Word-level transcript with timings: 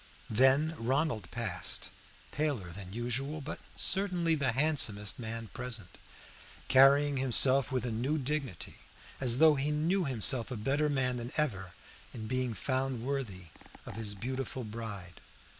Then 0.31 0.73
Ronald 0.79 1.29
passed, 1.29 1.89
paler 2.31 2.71
than 2.71 2.91
usual, 2.91 3.39
but 3.39 3.59
certainly 3.75 4.33
the 4.33 4.53
handsomest 4.53 5.19
man 5.19 5.49
present, 5.49 5.95
carrying 6.67 7.17
himself 7.17 7.71
with 7.71 7.85
a 7.85 7.91
new 7.91 8.17
dignity, 8.17 8.77
as 9.19 9.37
though 9.37 9.53
he 9.53 9.69
knew 9.69 10.05
himself 10.05 10.49
a 10.49 10.57
better 10.57 10.89
man 10.89 11.17
than 11.17 11.31
ever 11.37 11.73
in 12.15 12.25
being 12.25 12.55
found 12.55 13.03
worthy 13.05 13.49
of 13.85 13.95
his 13.95 14.15
beautiful 14.15 14.63
bride. 14.63 15.21